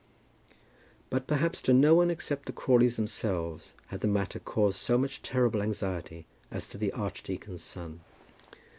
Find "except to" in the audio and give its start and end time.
2.09-2.51